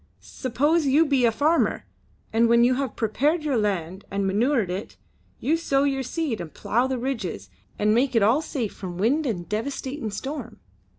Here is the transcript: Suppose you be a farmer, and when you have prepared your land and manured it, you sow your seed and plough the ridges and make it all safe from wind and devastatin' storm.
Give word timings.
Suppose 0.23 0.87
you 0.87 1.05
be 1.05 1.25
a 1.25 1.31
farmer, 1.31 1.85
and 2.33 2.47
when 2.49 2.63
you 2.63 2.73
have 2.73 2.95
prepared 2.95 3.43
your 3.43 3.55
land 3.55 4.03
and 4.09 4.25
manured 4.25 4.71
it, 4.71 4.97
you 5.39 5.55
sow 5.55 5.83
your 5.83 6.01
seed 6.01 6.41
and 6.41 6.51
plough 6.51 6.87
the 6.87 6.97
ridges 6.97 7.51
and 7.77 7.93
make 7.93 8.15
it 8.15 8.23
all 8.23 8.41
safe 8.41 8.73
from 8.73 8.97
wind 8.97 9.27
and 9.27 9.47
devastatin' 9.47 10.09
storm. 10.09 10.57